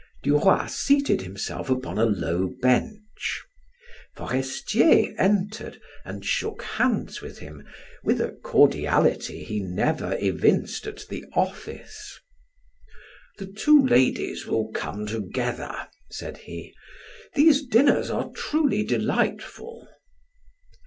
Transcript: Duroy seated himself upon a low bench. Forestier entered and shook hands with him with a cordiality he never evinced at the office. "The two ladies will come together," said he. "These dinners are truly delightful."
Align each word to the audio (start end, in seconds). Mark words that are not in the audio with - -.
Duroy 0.23 0.65
seated 0.65 1.21
himself 1.21 1.69
upon 1.69 1.99
a 1.99 2.05
low 2.07 2.47
bench. 2.59 3.43
Forestier 4.15 5.13
entered 5.19 5.79
and 6.03 6.25
shook 6.25 6.63
hands 6.63 7.21
with 7.21 7.37
him 7.37 7.63
with 8.03 8.19
a 8.19 8.31
cordiality 8.31 9.43
he 9.43 9.59
never 9.59 10.17
evinced 10.19 10.87
at 10.87 11.05
the 11.07 11.23
office. 11.35 12.17
"The 13.37 13.45
two 13.45 13.79
ladies 13.85 14.47
will 14.47 14.71
come 14.71 15.05
together," 15.05 15.71
said 16.09 16.37
he. 16.49 16.73
"These 17.35 17.67
dinners 17.67 18.09
are 18.09 18.31
truly 18.31 18.83
delightful." 18.83 19.87